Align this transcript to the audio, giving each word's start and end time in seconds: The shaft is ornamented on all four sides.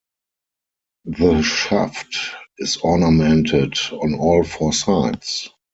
The 1.05 1.43
shaft 1.43 2.15
is 2.57 2.77
ornamented 2.77 3.75
on 3.91 4.15
all 4.15 4.43
four 4.43 4.73
sides. 4.73 5.47